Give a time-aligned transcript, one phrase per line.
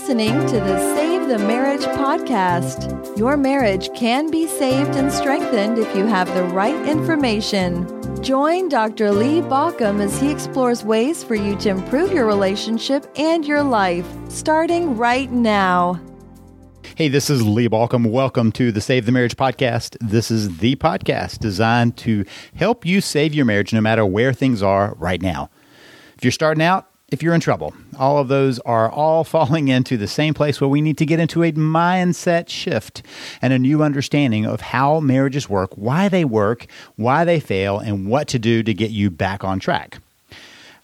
[0.00, 3.18] listening to the Save the Marriage podcast.
[3.18, 7.86] Your marriage can be saved and strengthened if you have the right information.
[8.22, 9.10] Join Dr.
[9.10, 14.06] Lee Baucom as he explores ways for you to improve your relationship and your life,
[14.30, 16.00] starting right now.
[16.96, 18.10] Hey, this is Lee Baucom.
[18.10, 19.98] Welcome to the Save the Marriage podcast.
[20.00, 24.62] This is the podcast designed to help you save your marriage no matter where things
[24.62, 25.50] are right now.
[26.16, 27.74] If you're starting out, if you're in trouble.
[27.98, 31.20] All of those are all falling into the same place where we need to get
[31.20, 33.02] into a mindset shift
[33.42, 38.08] and a new understanding of how marriages work, why they work, why they fail, and
[38.08, 39.98] what to do to get you back on track.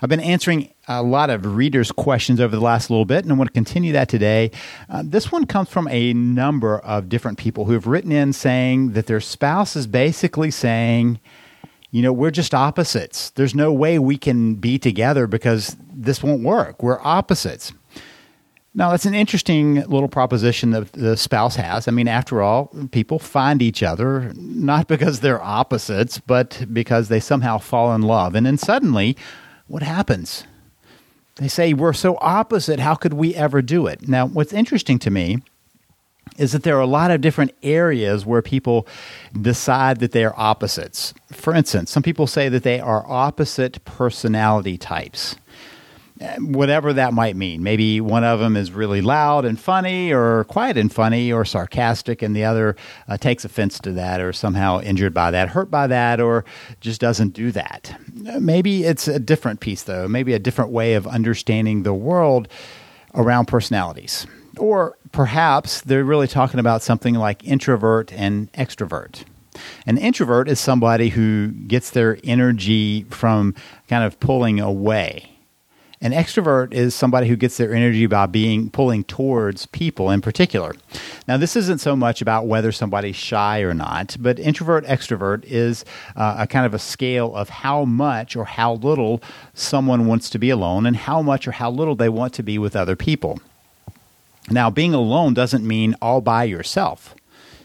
[0.02, 3.36] I've been answering a lot of readers' questions over the last little bit, and I
[3.36, 4.50] want to continue that today.
[4.90, 8.92] Uh, this one comes from a number of different people who have written in saying
[8.92, 11.18] that their spouse is basically saying,
[11.90, 13.30] you know, we're just opposites.
[13.30, 16.82] There's no way we can be together because this won't work.
[16.82, 17.72] We're opposites.
[18.74, 21.88] Now, that's an interesting little proposition that the spouse has.
[21.88, 27.20] I mean, after all, people find each other not because they're opposites, but because they
[27.20, 28.34] somehow fall in love.
[28.34, 29.16] And then suddenly,
[29.66, 30.44] what happens?
[31.36, 32.78] They say, We're so opposite.
[32.78, 34.08] How could we ever do it?
[34.08, 35.42] Now, what's interesting to me
[36.38, 38.86] is that there are a lot of different areas where people
[39.40, 41.14] decide that they are opposites.
[41.32, 45.36] For instance, some people say that they are opposite personality types.
[46.38, 47.62] Whatever that might mean.
[47.62, 52.22] Maybe one of them is really loud and funny, or quiet and funny, or sarcastic,
[52.22, 52.74] and the other
[53.06, 56.46] uh, takes offense to that, or somehow injured by that, hurt by that, or
[56.80, 57.94] just doesn't do that.
[58.14, 60.08] Maybe it's a different piece, though.
[60.08, 62.48] Maybe a different way of understanding the world
[63.14, 64.26] around personalities.
[64.58, 69.24] Or perhaps they're really talking about something like introvert and extrovert.
[69.86, 73.54] An introvert is somebody who gets their energy from
[73.88, 75.36] kind of pulling away.
[76.02, 80.74] An extrovert is somebody who gets their energy by being pulling towards people in particular.
[81.26, 85.86] Now, this isn't so much about whether somebody's shy or not, but introvert extrovert is
[86.14, 89.22] uh, a kind of a scale of how much or how little
[89.54, 92.58] someone wants to be alone and how much or how little they want to be
[92.58, 93.40] with other people.
[94.50, 97.14] Now, being alone doesn't mean all by yourself.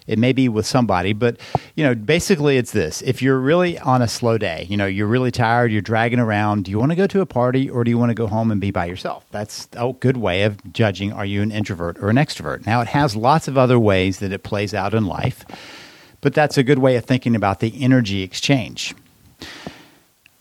[0.07, 1.37] It may be with somebody, but
[1.75, 3.01] you know, basically it's this.
[3.03, 6.65] If you're really on a slow day, you know, you're really tired, you're dragging around,
[6.65, 8.51] do you want to go to a party or do you want to go home
[8.51, 9.25] and be by yourself?
[9.31, 12.65] That's a good way of judging are you an introvert or an extrovert.
[12.65, 15.45] Now, it has lots of other ways that it plays out in life,
[16.19, 18.95] but that's a good way of thinking about the energy exchange.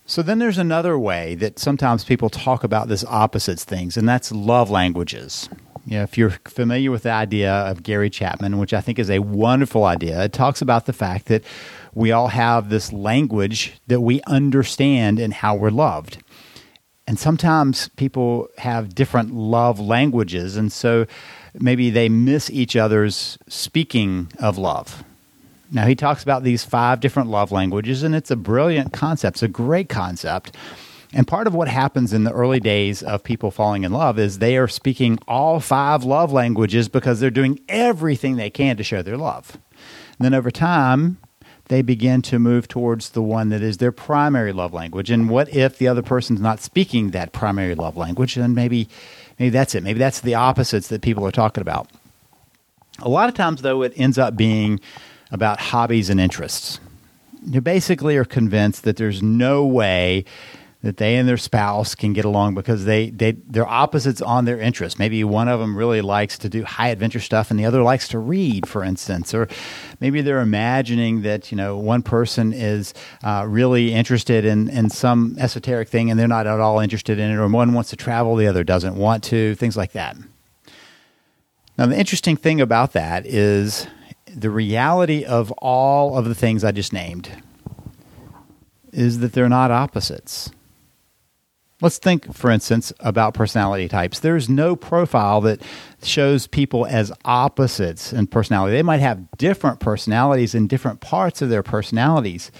[0.05, 4.31] So then there's another way that sometimes people talk about this opposites things, and that's
[4.31, 5.47] love languages.
[5.85, 9.19] Know, if you're familiar with the idea of Gary Chapman, which I think is a
[9.19, 11.43] wonderful idea, it talks about the fact that
[11.93, 16.23] we all have this language that we understand and how we're loved.
[17.07, 21.07] And sometimes people have different love languages, and so
[21.59, 25.03] maybe they miss each other's speaking of love.
[25.71, 29.37] Now, he talks about these five different love languages, and it's a brilliant concept.
[29.37, 30.55] It's a great concept.
[31.13, 34.39] And part of what happens in the early days of people falling in love is
[34.39, 39.01] they are speaking all five love languages because they're doing everything they can to show
[39.01, 39.57] their love.
[40.17, 41.17] And then over time,
[41.65, 45.09] they begin to move towards the one that is their primary love language.
[45.11, 48.35] And what if the other person's not speaking that primary love language?
[48.35, 48.87] Then maybe,
[49.39, 49.83] maybe that's it.
[49.83, 51.89] Maybe that's the opposites that people are talking about.
[52.99, 54.79] A lot of times, though, it ends up being
[55.31, 56.79] about hobbies and interests.
[57.45, 60.25] You basically are convinced that there's no way
[60.83, 64.59] that they and their spouse can get along because they, they they're opposites on their
[64.59, 64.97] interests.
[64.97, 68.07] Maybe one of them really likes to do high adventure stuff and the other likes
[68.09, 69.33] to read, for instance.
[69.33, 69.47] Or
[69.99, 75.35] maybe they're imagining that, you know, one person is uh, really interested in, in some
[75.39, 78.35] esoteric thing and they're not at all interested in it, or one wants to travel,
[78.35, 80.17] the other doesn't want to, things like that.
[81.77, 83.85] Now, the interesting thing about that is
[84.25, 87.29] the reality of all of the things I just named
[88.91, 90.49] is that they're not opposites
[91.81, 94.19] Let's think, for instance, about personality types.
[94.19, 95.61] There's no profile that
[96.03, 98.75] shows people as opposites in personality.
[98.75, 102.51] They might have different personalities in different parts of their personalities.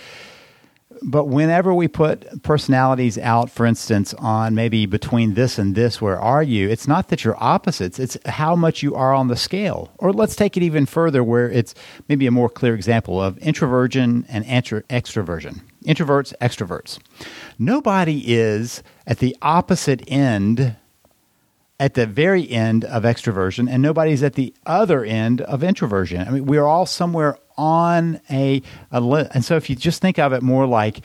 [1.03, 6.19] But whenever we put personalities out, for instance, on maybe between this and this, where
[6.19, 6.69] are you?
[6.69, 9.91] It's not that you're opposites, it's how much you are on the scale.
[9.97, 11.73] Or let's take it even further, where it's
[12.07, 15.61] maybe a more clear example of introversion and extroversion.
[15.85, 16.99] Introverts, extroverts.
[17.57, 20.75] Nobody is at the opposite end,
[21.79, 26.27] at the very end of extroversion, and nobody's at the other end of introversion.
[26.27, 28.61] I mean, we're all somewhere on a,
[28.91, 31.01] a and so if you just think of it more like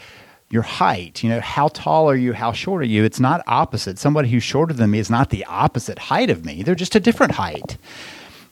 [0.50, 1.22] your height.
[1.22, 2.32] You know, how tall are you?
[2.32, 3.05] How short are you?
[3.05, 3.99] It's not opposite.
[3.99, 6.62] Somebody who's shorter than me is not the opposite height of me.
[6.62, 7.76] They're just a different height.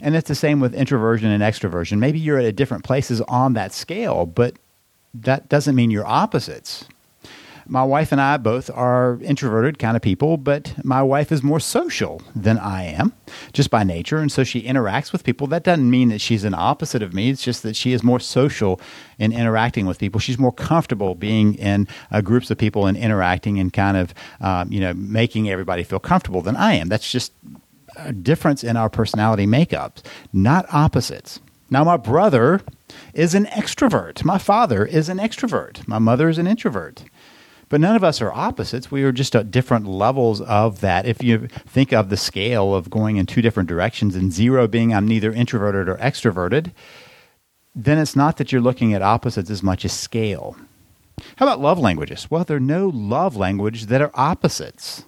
[0.00, 1.98] And it's the same with introversion and extroversion.
[1.98, 4.54] Maybe you're at different places on that scale, but
[5.14, 6.86] that doesn't mean you're opposites.
[7.66, 11.60] My wife and I both are introverted kind of people, but my wife is more
[11.60, 13.14] social than I am
[13.54, 14.18] just by nature.
[14.18, 15.46] And so she interacts with people.
[15.46, 17.30] That doesn't mean that she's an opposite of me.
[17.30, 18.80] It's just that she is more social
[19.18, 20.20] in interacting with people.
[20.20, 24.70] She's more comfortable being in uh, groups of people and interacting and kind of, um,
[24.70, 26.88] you know, making everybody feel comfortable than I am.
[26.88, 27.32] That's just
[27.96, 30.02] a difference in our personality makeups,
[30.34, 31.40] not opposites.
[31.70, 32.60] Now, my brother
[33.14, 34.24] is an extrovert.
[34.24, 35.86] My father is an extrovert.
[35.88, 37.04] My mother is an introvert.
[37.68, 38.90] But none of us are opposites.
[38.90, 41.06] We are just at different levels of that.
[41.06, 44.94] If you think of the scale of going in two different directions and zero being
[44.94, 46.72] I'm neither introverted or extroverted,
[47.74, 50.56] then it's not that you're looking at opposites as much as scale.
[51.36, 52.30] How about love languages?
[52.30, 55.04] Well, there are no love languages that are opposites.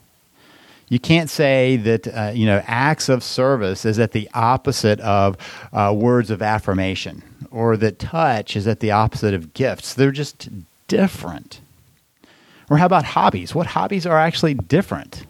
[0.88, 5.37] You can't say that uh, you know acts of service is at the opposite of
[5.73, 9.94] uh, words of affirmation, or that touch is at the opposite of gifts.
[9.94, 10.49] They're just
[10.87, 11.61] different.
[12.71, 13.55] Or how about hobbies?
[13.55, 15.25] What hobbies are actually different?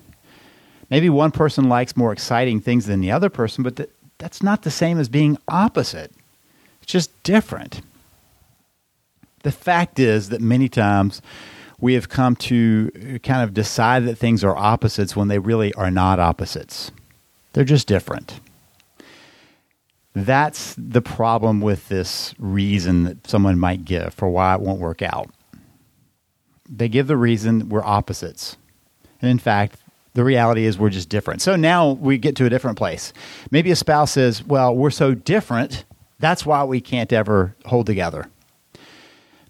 [0.90, 4.62] Maybe one person likes more exciting things than the other person, but th- that's not
[4.62, 6.12] the same as being opposite.
[6.82, 7.82] It's just different.
[9.42, 11.20] The fact is that many times
[11.80, 15.90] we have come to kind of decide that things are opposites when they really are
[15.90, 16.90] not opposites.
[17.52, 18.40] They're just different.
[20.14, 25.02] That's the problem with this reason that someone might give for why it won't work
[25.02, 25.30] out
[26.68, 28.56] they give the reason we're opposites.
[29.20, 29.78] And in fact,
[30.14, 31.42] the reality is we're just different.
[31.42, 33.12] So now we get to a different place.
[33.50, 35.84] Maybe a spouse says, Well, we're so different,
[36.18, 38.28] that's why we can't ever hold together.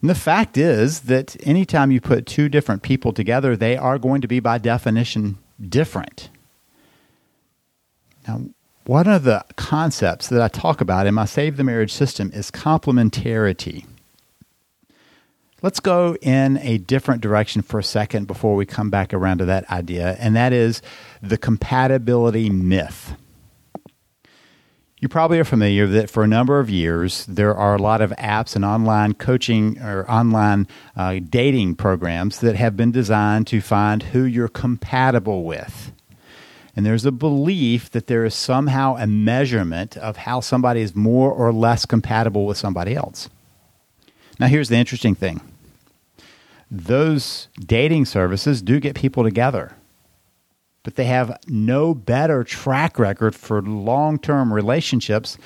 [0.07, 4.21] And the fact is that anytime you put two different people together, they are going
[4.21, 6.31] to be, by definition, different.
[8.29, 8.43] Now,
[8.85, 12.53] one of the concepts that I talk about in my Save the Marriage system is
[12.53, 13.85] complementarity.
[15.61, 19.45] Let's go in a different direction for a second before we come back around to
[19.47, 20.83] that idea, and that is
[21.21, 23.17] the compatibility myth.
[24.99, 28.13] You probably are familiar that for a number of years there are a lot of
[28.13, 30.67] apps and online coaching or online
[30.97, 35.93] uh, dating programs that have been designed to find who you're compatible with.
[36.75, 41.31] And there's a belief that there is somehow a measurement of how somebody is more
[41.31, 43.29] or less compatible with somebody else.
[44.39, 45.41] Now, here's the interesting thing
[46.71, 49.77] those dating services do get people together,
[50.87, 55.37] but they have no better track record for long term relationships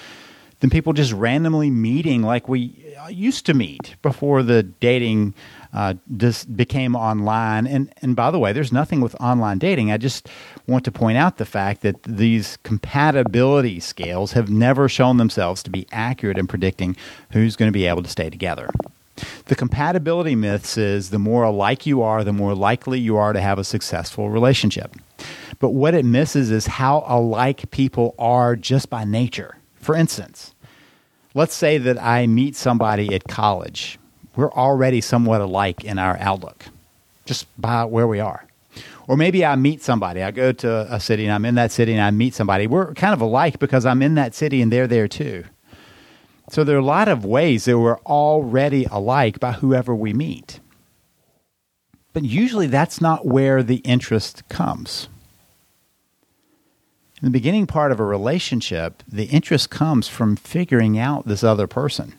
[0.61, 5.35] than people just randomly meeting like we used to meet before the dating
[5.73, 7.67] uh, just became online.
[7.67, 9.91] And and by the way, there's nothing with online dating.
[9.91, 10.29] I just
[10.67, 15.71] want to point out the fact that these compatibility scales have never shown themselves to
[15.71, 16.97] be accurate in predicting
[17.33, 18.69] who's going to be able to stay together.
[19.47, 23.41] The compatibility myth says the more alike you are, the more likely you are to
[23.41, 24.95] have a successful relationship.
[25.59, 29.57] But what it misses is how alike people are just by nature.
[29.77, 30.55] For instance,
[31.35, 33.99] let's say that I meet somebody at college.
[34.37, 36.65] We're already somewhat alike in our outlook,
[37.25, 38.47] just by where we are.
[39.09, 40.23] Or maybe I meet somebody.
[40.23, 42.69] I go to a city and I'm in that city and I meet somebody.
[42.69, 45.45] We're kind of alike because I'm in that city and they're there too.
[46.50, 50.59] So there are a lot of ways that we're already alike by whoever we meet.
[52.12, 55.09] But usually that's not where the interest comes.
[57.23, 61.69] In the beginning part of a relationship, the interest comes from figuring out this other
[61.69, 62.14] person.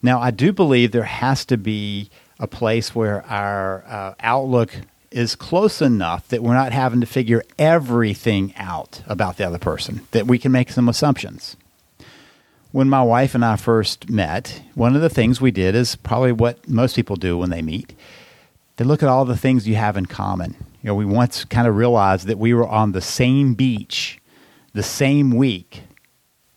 [0.00, 2.08] Now, I do believe there has to be
[2.38, 4.74] a place where our uh, outlook
[5.10, 10.06] is close enough that we're not having to figure everything out about the other person,
[10.12, 11.56] that we can make some assumptions
[12.72, 16.32] when my wife and I first met, one of the things we did is probably
[16.32, 17.94] what most people do when they meet.
[18.76, 20.56] They look at all the things you have in common.
[20.82, 24.20] You know, we once kind of realized that we were on the same beach
[24.72, 25.82] the same week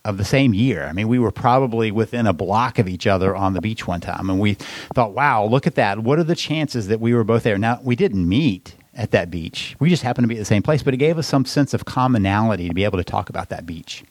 [0.06, 0.86] of the same year.
[0.86, 4.02] I mean, we were probably within a block of each other on the beach one
[4.02, 4.30] time.
[4.30, 4.56] And we
[4.94, 6.00] thought, wow, look at that.
[6.00, 7.58] What are the chances that we were both there?
[7.58, 9.76] Now, we didn't meet at that beach.
[9.80, 11.74] We just happened to be at the same place, but it gave us some sense
[11.74, 14.04] of commonality to be able to talk about that beach.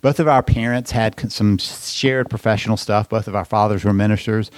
[0.00, 3.08] Both of our parents had some shared professional stuff.
[3.08, 4.50] Both of our fathers were ministers.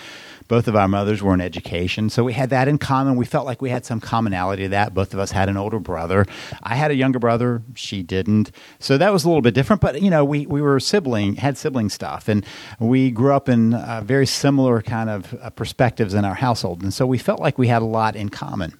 [0.48, 3.16] Both of our mothers were in education, so we had that in common.
[3.16, 4.94] We felt like we had some commonality to that.
[4.94, 6.24] Both of us had an older brother.
[6.62, 7.62] I had a younger brother.
[7.74, 8.52] She didn't.
[8.78, 9.82] So that was a little bit different.
[9.82, 12.46] But you know, we we were sibling had sibling stuff, and
[12.78, 16.94] we grew up in uh, very similar kind of uh, perspectives in our household, and
[16.94, 18.78] so we felt like we had a lot in common.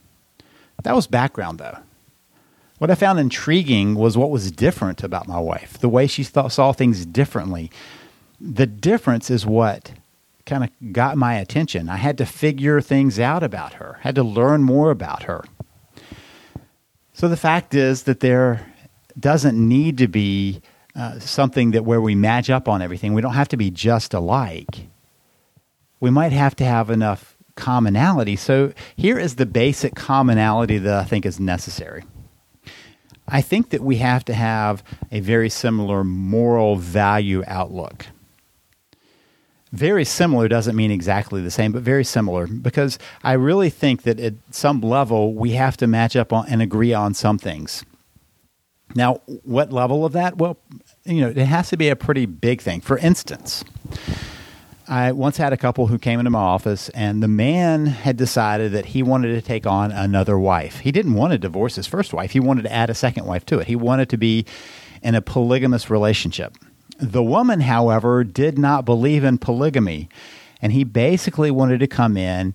[0.85, 1.79] That was background, though.
[2.78, 6.52] What I found intriguing was what was different about my wife, the way she thought,
[6.52, 7.71] saw things differently.
[8.38, 9.92] The difference is what
[10.45, 11.88] kind of got my attention.
[11.88, 15.45] I had to figure things out about her, had to learn more about her.
[17.14, 18.66] So the fact is that there
[19.18, 20.61] doesn't need to be
[20.95, 23.14] uh, something that where we match up on everything.
[23.14, 24.88] We don't have to be just alike.
[25.99, 28.37] We might have to have enough commonality.
[28.37, 32.04] So here is the basic commonality that I think is necessary.
[33.28, 38.06] I think that we have to have a very similar moral value outlook.
[39.73, 44.21] Very similar doesn't mean exactly the same, but very similar because I really think that
[44.21, 47.85] at some level we have to match up on and agree on some things.
[48.95, 50.38] Now, what level of that?
[50.38, 50.56] Well,
[51.04, 52.80] you know, it has to be a pretty big thing.
[52.80, 53.64] For instance,
[54.88, 58.73] I once had a couple who came into my office, and the man had decided
[58.73, 60.81] that he wanted to take on another wife.
[60.81, 63.45] He didn't want to divorce his first wife, he wanted to add a second wife
[63.47, 63.66] to it.
[63.66, 64.47] He wanted to be
[65.02, 66.57] in a polygamous relationship.
[66.99, 70.09] The woman, however, did not believe in polygamy,
[70.62, 72.55] and he basically wanted to come in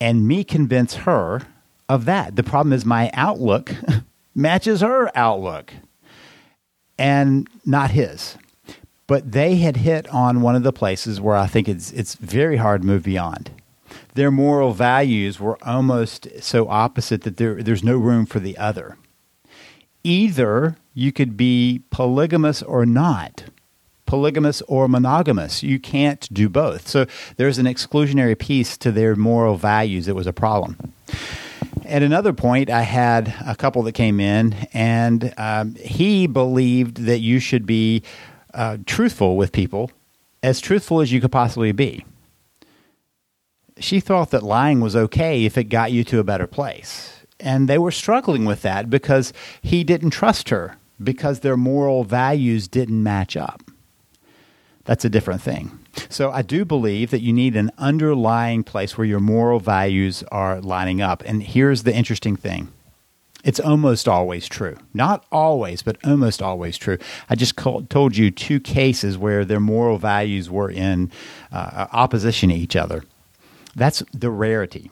[0.00, 1.42] and me convince her
[1.88, 2.36] of that.
[2.36, 3.74] The problem is my outlook
[4.34, 5.74] matches her outlook
[6.98, 8.36] and not his
[9.12, 12.56] but they had hit on one of the places where I think it's it's very
[12.56, 13.50] hard to move beyond.
[14.14, 18.96] Their moral values were almost so opposite that there, there's no room for the other.
[20.02, 23.44] Either you could be polygamous or not,
[24.06, 25.62] polygamous or monogamous.
[25.62, 26.88] You can't do both.
[26.88, 27.04] So
[27.36, 30.94] there's an exclusionary piece to their moral values that was a problem.
[31.84, 37.18] At another point, I had a couple that came in, and um, he believed that
[37.18, 38.02] you should be
[38.54, 39.90] uh, truthful with people,
[40.42, 42.04] as truthful as you could possibly be.
[43.78, 47.24] She thought that lying was okay if it got you to a better place.
[47.40, 52.68] And they were struggling with that because he didn't trust her, because their moral values
[52.68, 53.62] didn't match up.
[54.84, 55.78] That's a different thing.
[56.08, 60.60] So I do believe that you need an underlying place where your moral values are
[60.60, 61.22] lining up.
[61.24, 62.68] And here's the interesting thing
[63.44, 64.76] it's almost always true.
[64.94, 66.98] Not always, but almost always true.
[67.28, 71.10] I just called, told you two cases where their moral values were in
[71.50, 73.04] uh, opposition to each other.
[73.74, 74.90] That's the rarity.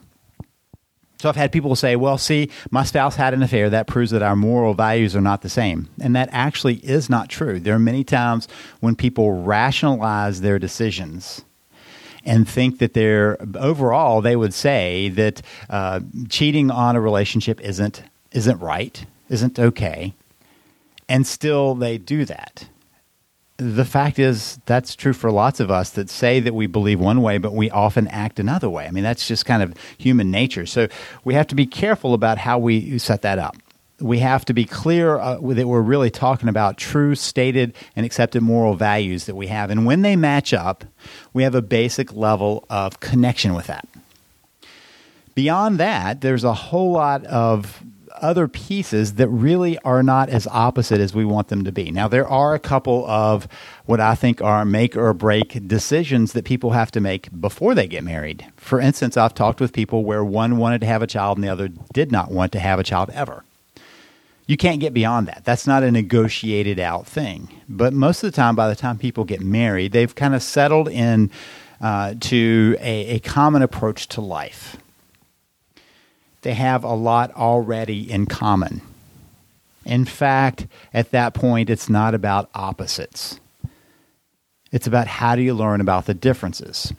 [1.19, 3.69] So I've had people say, well, see, my spouse had an affair.
[3.69, 5.87] That proves that our moral values are not the same.
[6.01, 7.59] And that actually is not true.
[7.59, 8.47] There are many times
[8.79, 11.45] when people rationalize their decisions
[12.25, 18.03] and think that they're overall, they would say that uh, cheating on a relationship isn't
[18.31, 20.13] isn't right, isn't okay,
[21.09, 22.67] and still they do that.
[23.57, 27.21] The fact is, that's true for lots of us that say that we believe one
[27.21, 28.87] way, but we often act another way.
[28.87, 30.65] I mean, that's just kind of human nature.
[30.65, 30.87] So
[31.23, 33.55] we have to be careful about how we set that up.
[33.99, 38.41] We have to be clear uh, that we're really talking about true, stated, and accepted
[38.41, 39.69] moral values that we have.
[39.69, 40.83] And when they match up,
[41.33, 43.87] we have a basic level of connection with that.
[45.35, 47.83] Beyond that, there's a whole lot of
[48.21, 51.91] other pieces that really are not as opposite as we want them to be.
[51.91, 53.47] Now, there are a couple of
[53.85, 57.87] what I think are make or break decisions that people have to make before they
[57.87, 58.51] get married.
[58.57, 61.49] For instance, I've talked with people where one wanted to have a child and the
[61.49, 63.43] other did not want to have a child ever.
[64.47, 65.45] You can't get beyond that.
[65.45, 67.49] That's not a negotiated out thing.
[67.69, 70.89] But most of the time, by the time people get married, they've kind of settled
[70.89, 71.31] in
[71.79, 74.77] uh, to a, a common approach to life
[76.41, 78.81] they have a lot already in common.
[79.85, 83.39] In fact, at that point, it's not about opposites.
[84.71, 86.93] It's about how do you learn about the differences.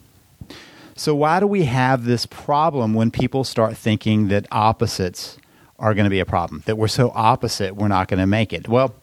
[0.95, 5.39] So, why do we have this problem when people start thinking that opposites
[5.79, 6.63] are going to be a problem?
[6.67, 8.69] That we're so opposite, we're not going to make it?
[8.69, 8.95] Well,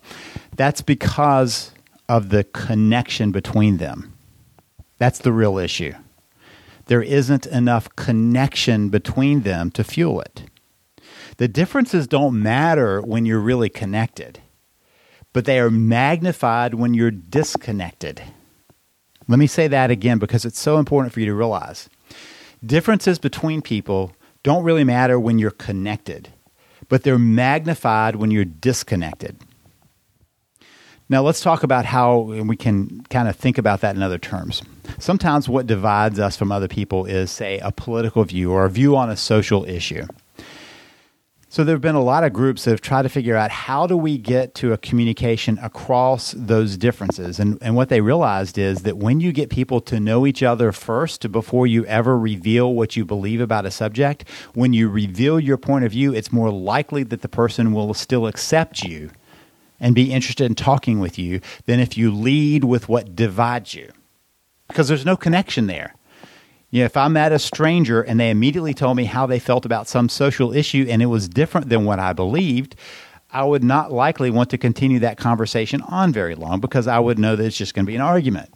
[0.55, 1.71] that's because
[2.07, 4.13] of the connection between them.
[4.97, 5.93] That's the real issue
[6.89, 10.43] there isn't enough connection between them to fuel it.
[11.37, 14.39] The differences don't matter when you're really connected,
[15.31, 18.23] but they are magnified when you're disconnected.
[19.27, 21.89] Let me say that again because it's so important for you to realize.
[22.65, 26.29] Differences between people don't really matter when you're connected,
[26.87, 29.37] but they're magnified when you're disconnected.
[31.07, 34.63] Now, let's talk about how we can kind of think about that in other terms.
[34.97, 38.95] Sometimes what divides us from other people is, say, a political view or a view
[38.95, 40.05] on a social issue.
[41.51, 43.87] So there have been a lot of groups that have tried to figure out how
[43.87, 47.39] do we get to a communication across those differences.
[47.39, 50.71] And, and what they realized is that when you get people to know each other
[50.71, 55.57] first before you ever reveal what you believe about a subject, when you reveal your
[55.57, 59.09] point of view, it's more likely that the person will still accept you
[59.79, 63.89] and be interested in talking with you than if you lead with what divides you.
[64.69, 65.93] Because there's no connection there.
[66.71, 69.65] You know, if I met a stranger and they immediately told me how they felt
[69.65, 72.75] about some social issue and it was different than what I believed,
[73.31, 77.19] I would not likely want to continue that conversation on very long because I would
[77.19, 78.49] know that it's just going to be an argument.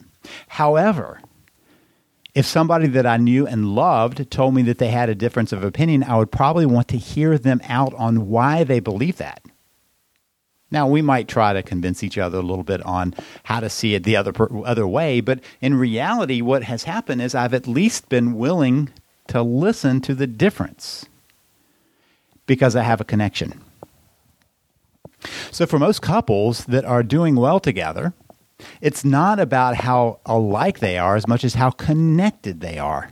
[0.48, 1.22] However,
[2.36, 5.63] if somebody that I knew and loved told me that they had a difference of
[5.63, 9.43] opinion, I would probably want to hear them out on why they believe that.
[10.74, 13.13] Now we might try to convince each other a little bit on
[13.44, 14.34] how to see it the other
[14.65, 18.89] other way, but in reality, what has happened is I've at least been willing
[19.27, 21.06] to listen to the difference
[22.48, 23.62] because I have a connection.
[25.51, 28.13] So for most couples that are doing well together,
[28.82, 33.12] it's not about how alike they are as much as how connected they are.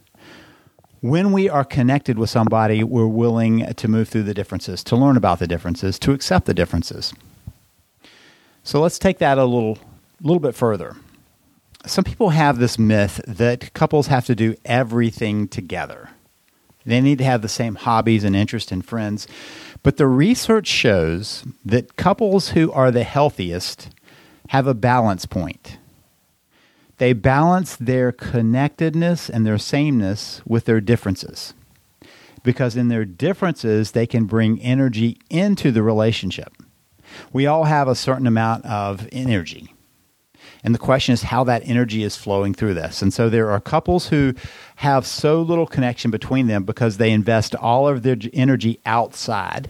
[1.02, 5.16] When we are connected with somebody, we're willing to move through the differences, to learn
[5.16, 7.14] about the differences, to accept the differences.
[8.64, 9.80] So let's take that a little,
[10.22, 10.96] little bit further.
[11.86, 16.12] Some people have this myth that couples have to do everything together.
[16.86, 19.28] They need to have the same hobbies and interests and friends.
[19.84, 23.90] But the research shows that couples who are the healthiest
[24.50, 25.78] have a balance point.
[26.98, 31.56] They balance their connectedness and their sameness with their differences.
[32.44, 36.54] Because in their differences, they can bring energy into the relationship
[37.34, 39.74] we all have a certain amount of energy.
[40.64, 43.02] And the question is how that energy is flowing through this.
[43.02, 44.34] And so there are couples who
[44.78, 49.70] have so little connection between them because they invest all of their energy outside.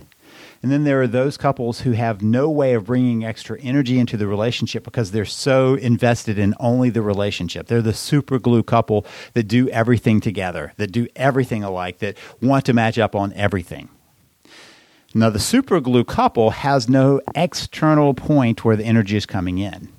[0.63, 4.15] And then there are those couples who have no way of bringing extra energy into
[4.15, 7.67] the relationship because they're so invested in only the relationship.
[7.67, 12.65] They're the super glue couple that do everything together, that do everything alike, that want
[12.65, 13.89] to match up on everything.
[15.13, 19.89] Now, the superglue couple has no external point where the energy is coming in.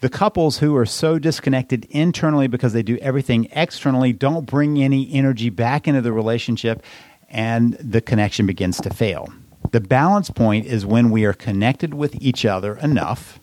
[0.00, 5.12] The couples who are so disconnected internally because they do everything externally don't bring any
[5.12, 6.82] energy back into the relationship
[7.28, 9.28] and the connection begins to fail.
[9.72, 13.40] The balance point is when we are connected with each other enough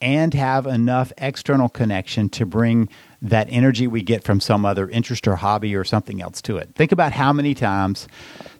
[0.00, 2.88] and have enough external connection to bring
[3.30, 6.70] that energy we get from some other interest or hobby or something else to it.
[6.74, 8.06] Think about how many times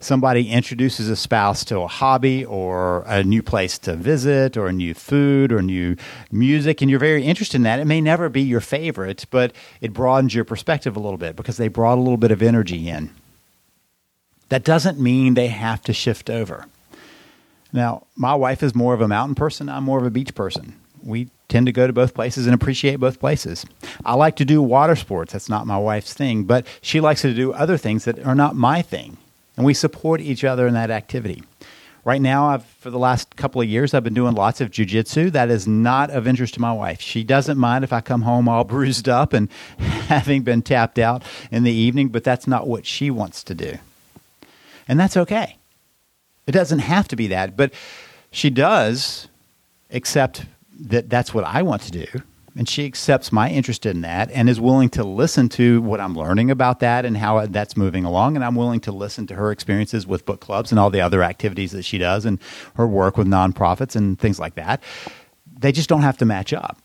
[0.00, 4.72] somebody introduces a spouse to a hobby or a new place to visit or a
[4.72, 5.96] new food or new
[6.30, 7.80] music, and you're very interested in that.
[7.80, 11.56] It may never be your favorite, but it broadens your perspective a little bit because
[11.56, 13.10] they brought a little bit of energy in.
[14.48, 16.66] That doesn't mean they have to shift over.
[17.72, 20.80] Now, my wife is more of a mountain person, I'm more of a beach person
[21.06, 23.64] we tend to go to both places and appreciate both places.
[24.04, 25.32] I like to do water sports.
[25.32, 28.56] That's not my wife's thing, but she likes to do other things that are not
[28.56, 29.16] my thing.
[29.56, 31.42] And we support each other in that activity.
[32.04, 35.32] Right now, I've, for the last couple of years, I've been doing lots of jujitsu.
[35.32, 37.00] That is not of interest to my wife.
[37.00, 41.22] She doesn't mind if I come home all bruised up and having been tapped out
[41.50, 43.78] in the evening, but that's not what she wants to do.
[44.88, 45.56] And that's okay.
[46.46, 47.72] It doesn't have to be that, but
[48.30, 49.26] she does
[49.90, 50.46] accept
[50.80, 52.06] that that's what I want to do.
[52.56, 56.14] And she accepts my interest in that and is willing to listen to what I'm
[56.14, 58.34] learning about that and how that's moving along.
[58.34, 61.22] And I'm willing to listen to her experiences with book clubs and all the other
[61.22, 62.38] activities that she does and
[62.76, 64.82] her work with nonprofits and things like that.
[65.58, 66.80] They just don't have to match up.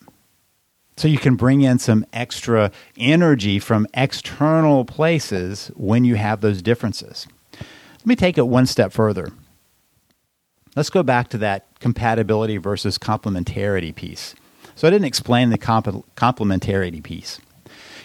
[0.97, 6.61] So you can bring in some extra energy from external places when you have those
[6.61, 7.27] differences.
[7.53, 9.31] Let me take it one step further.
[10.75, 14.35] Let's go back to that compatibility versus complementarity piece.
[14.75, 17.39] So I didn't explain the comp- complementarity piece.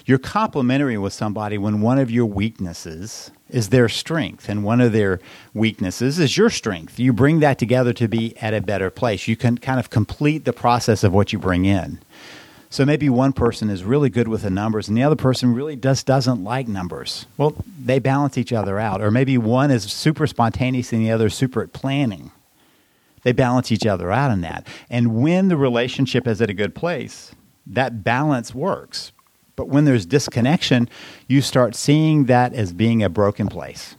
[0.05, 4.93] You're complementary with somebody when one of your weaknesses is their strength and one of
[4.93, 5.21] their
[5.55, 6.99] weaknesses is your strength.
[6.99, 9.29] You bring that together to be at a better place.
[9.29, 11.99] You can kind of complete the process of what you bring in.
[12.69, 15.77] So maybe one person is really good with the numbers and the other person really
[15.77, 17.27] just doesn't like numbers.
[17.37, 19.01] Well, they balance each other out.
[19.01, 22.33] Or maybe one is super spontaneous and the other is super at planning.
[23.27, 24.69] They balance each other out in that.
[24.89, 27.33] And when the relationship is at a good place,
[27.67, 29.11] that balance works.
[29.57, 30.89] But when there's disconnection,
[31.27, 33.97] you start seeing that as being a broken place.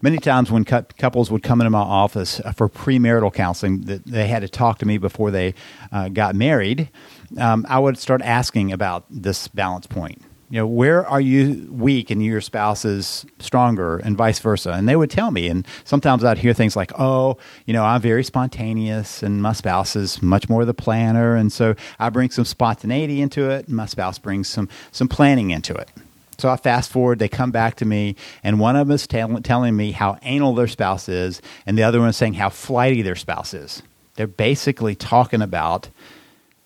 [0.00, 4.06] many times when cu- couples would come into my office uh, for premarital counseling, that
[4.06, 5.52] they had to talk to me before they
[5.92, 6.88] uh, got married.
[7.36, 10.22] Um, I would start asking about this balance point.
[10.52, 14.72] You know, where are you weak and your spouse is stronger, and vice versa?
[14.72, 15.48] And they would tell me.
[15.48, 19.96] And sometimes I'd hear things like, "Oh, you know, I'm very spontaneous, and my spouse
[19.96, 23.86] is much more the planner, and so I bring some spontaneity into it, and my
[23.86, 25.88] spouse brings some some planning into it."
[26.36, 29.40] So I fast forward, they come back to me, and one of them is tell-
[29.40, 33.00] telling me how anal their spouse is, and the other one is saying how flighty
[33.00, 33.82] their spouse is.
[34.16, 35.88] They're basically talking about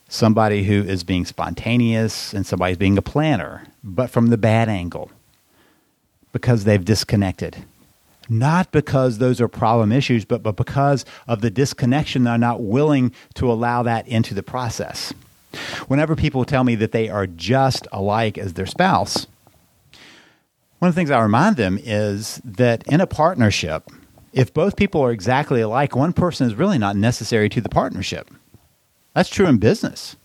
[0.09, 5.11] somebody who is being spontaneous and somebody's being a planner, but from the bad angle
[6.33, 7.65] because they've disconnected.
[8.29, 13.13] Not because those are problem issues, but, but because of the disconnection, they're not willing
[13.35, 15.15] to allow that into the process.
[15.87, 19.27] Whenever people tell me that they are just alike as their spouse,
[20.81, 23.89] one of the things I remind them is that in a partnership,
[24.33, 28.31] if both people are exactly alike, one person is really not necessary to the partnership.
[29.15, 30.17] That's true in business.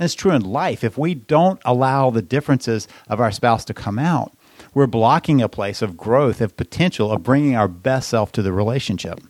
[0.00, 0.82] It's true in life.
[0.82, 4.32] If we don't allow the differences of our spouse to come out,
[4.72, 8.52] we're blocking a place of growth, of potential, of bringing our best self to the
[8.52, 9.20] relationship.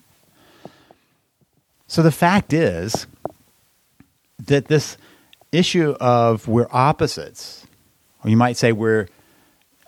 [1.89, 3.07] So the fact is
[4.47, 4.97] that this
[5.51, 7.67] issue of we're opposites,
[8.23, 9.09] or you might say we're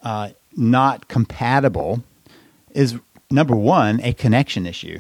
[0.03, 2.03] uh, not compatible
[2.75, 2.99] is
[3.31, 4.99] number one, a connection issue.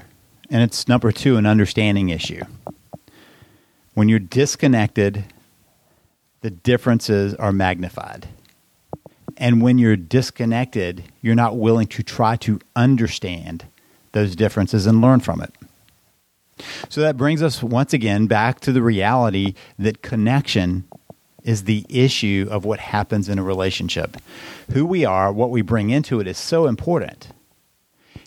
[0.48, 2.42] And it's number two, an understanding issue.
[3.94, 5.24] When you're disconnected,
[6.42, 8.28] the differences are magnified.
[9.38, 13.64] And when you're disconnected, you're not willing to try to understand
[14.12, 15.54] those differences and learn from it.
[16.88, 20.84] So that brings us once again back to the reality that connection
[21.42, 24.16] is the issue of what happens in a relationship.
[24.72, 27.28] Who we are, what we bring into it is so important.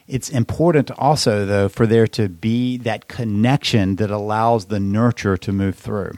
[0.08, 5.52] It's important also, though, for there to be that connection that allows the nurture to
[5.52, 6.14] move through.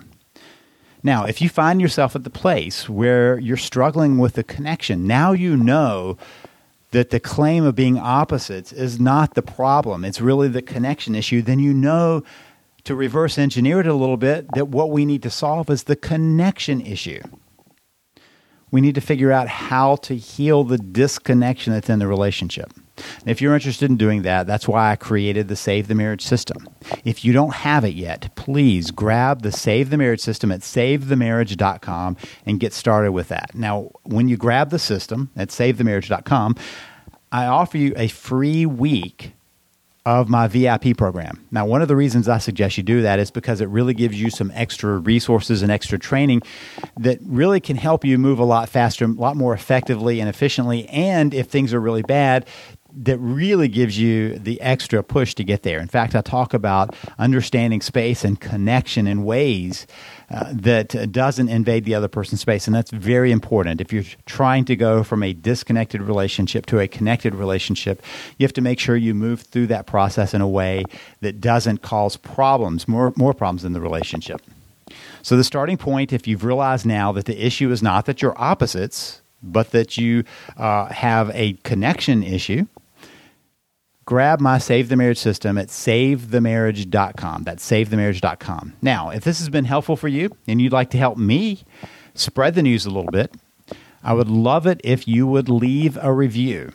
[1.07, 5.31] Now, if you find yourself at the place where you're struggling with the connection, now
[5.31, 6.17] you know
[6.91, 10.03] that the claim of being opposites is not the problem.
[10.03, 11.41] It's really the connection issue.
[11.41, 12.25] Then you know
[12.83, 15.95] to reverse engineer it a little bit that what we need to solve is the
[15.95, 17.21] connection issue.
[18.69, 22.73] We need to figure out how to heal the disconnection that's in the relationship.
[22.97, 26.23] And if you're interested in doing that, that's why I created the Save the Marriage
[26.23, 26.67] System.
[27.03, 32.17] If you don't have it yet, please grab the Save the Marriage System at savethemarriage.com
[32.45, 33.53] and get started with that.
[33.53, 36.55] Now, when you grab the system at savethemarriage.com,
[37.31, 39.33] I offer you a free week
[40.07, 41.45] of my VIP program.
[41.51, 44.19] Now, one of the reasons I suggest you do that is because it really gives
[44.19, 46.43] you some extra resources and extra training
[46.97, 50.87] that really can help you move a lot faster, a lot more effectively and efficiently.
[50.87, 52.47] And if things are really bad,
[52.99, 55.79] that really gives you the extra push to get there.
[55.79, 59.85] In fact, I talk about understanding space and connection in ways
[60.31, 62.65] uh, that doesn't invade the other person's space.
[62.65, 63.81] And that's very important.
[63.81, 68.01] If you're trying to go from a disconnected relationship to a connected relationship,
[68.37, 70.83] you have to make sure you move through that process in a way
[71.21, 74.41] that doesn't cause problems, more, more problems in the relationship.
[75.21, 78.39] So, the starting point, if you've realized now that the issue is not that you're
[78.41, 80.23] opposites, but that you
[80.55, 82.65] uh, have a connection issue,
[84.07, 87.43] grab my Save the Marriage system at savethemarriage.com.
[87.43, 88.73] That's savethemarriage.com.
[88.81, 91.65] Now, if this has been helpful for you and you'd like to help me
[92.15, 93.35] spread the news a little bit,
[94.01, 96.71] I would love it if you would leave a review.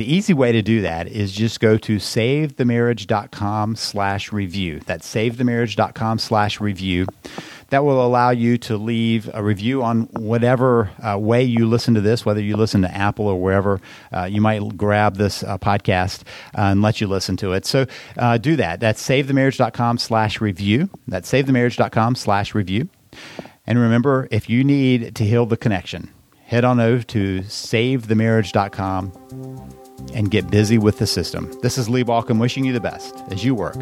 [0.00, 4.80] The easy way to do that is just go to savethemarriage.com slash review.
[4.86, 7.06] That's savethemarriage.com slash review
[7.68, 12.00] that will allow you to leave a review on whatever uh, way you listen to
[12.00, 13.78] this, whether you listen to Apple or wherever
[14.10, 16.22] uh, you might grab this uh, podcast
[16.56, 17.66] uh, and let you listen to it.
[17.66, 17.84] So
[18.16, 18.80] uh, do that.
[18.80, 20.88] That's savethemarriage.com slash review.
[21.08, 22.88] That's savethemarriage.com slash review.
[23.66, 26.10] And remember, if you need to heal the connection,
[26.46, 29.76] head on over to savethemarriage.com
[30.14, 31.50] and get busy with the system.
[31.62, 33.74] This is Lee Baucom wishing you the best as you work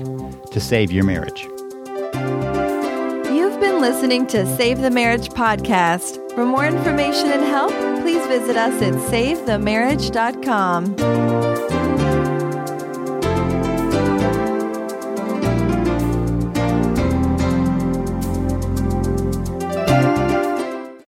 [0.51, 1.47] to save your marriage
[3.31, 6.19] You've been listening to Save the Marriage podcast.
[6.35, 7.71] For more information and help,
[8.03, 11.48] please visit us at savethemarriage.com.